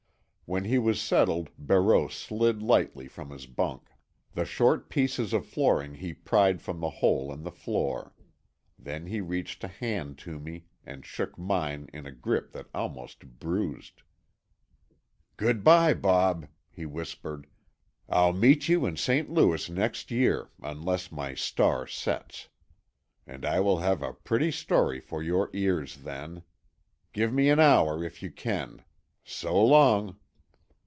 When 0.47 0.65
he 0.65 0.77
was 0.77 0.99
settled 0.99 1.49
Barreau 1.57 2.09
slid 2.09 2.61
lightly 2.61 3.07
from 3.07 3.29
his 3.29 3.45
bunk. 3.45 3.87
The 4.33 4.43
short 4.43 4.89
pieces 4.89 5.31
of 5.31 5.45
flooring 5.45 5.93
he 5.93 6.13
pried 6.13 6.61
from 6.61 6.81
the 6.81 6.89
hole 6.89 7.31
in 7.31 7.43
the 7.43 7.51
floor. 7.53 8.13
Then 8.77 9.05
he 9.05 9.21
reached 9.21 9.63
a 9.63 9.69
hand 9.69 10.17
to 10.17 10.41
me 10.41 10.65
and 10.85 11.05
shook 11.05 11.37
mine 11.39 11.87
in 11.93 12.05
a 12.05 12.11
grip 12.11 12.51
that 12.51 12.67
almost 12.73 13.39
bruised. 13.39 14.01
"Good 15.37 15.63
bye, 15.63 15.93
Bob," 15.93 16.49
he 16.69 16.85
whispered. 16.85 17.47
"I'll 18.09 18.33
meet 18.33 18.67
you 18.67 18.85
in 18.85 18.97
St. 18.97 19.29
Louis 19.29 19.69
next 19.69 20.11
year, 20.11 20.49
unless 20.61 21.13
my 21.13 21.33
star 21.33 21.87
sets. 21.87 22.49
And 23.25 23.45
I 23.45 23.61
will 23.61 23.77
have 23.79 24.01
a 24.03 24.11
pretty 24.11 24.51
story 24.51 24.99
for 24.99 25.23
your 25.23 25.49
ears, 25.53 25.99
then. 25.99 26.43
Give 27.13 27.31
me 27.31 27.47
an 27.47 27.61
hour, 27.61 28.03
if 28.03 28.21
you 28.21 28.29
can. 28.29 28.83
So 29.23 29.57
long." 29.63 30.17